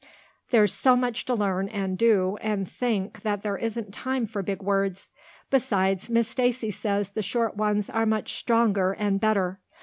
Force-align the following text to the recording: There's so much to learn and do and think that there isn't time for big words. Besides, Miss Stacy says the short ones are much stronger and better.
There's 0.49 0.73
so 0.73 0.95
much 0.95 1.25
to 1.25 1.35
learn 1.35 1.69
and 1.69 1.95
do 1.95 2.35
and 2.41 2.67
think 2.67 3.21
that 3.21 3.43
there 3.43 3.59
isn't 3.59 3.93
time 3.93 4.25
for 4.25 4.41
big 4.41 4.63
words. 4.63 5.11
Besides, 5.51 6.09
Miss 6.09 6.27
Stacy 6.27 6.71
says 6.71 7.09
the 7.11 7.21
short 7.21 7.55
ones 7.55 7.87
are 7.87 8.07
much 8.07 8.33
stronger 8.33 8.93
and 8.93 9.19
better. 9.19 9.59